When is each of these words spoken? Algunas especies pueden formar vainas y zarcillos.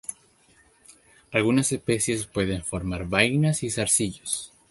Algunas 1.31 1.71
especies 1.71 2.25
pueden 2.25 2.63
formar 2.63 3.05
vainas 3.07 3.61
y 3.61 3.69
zarcillos. 3.69 4.51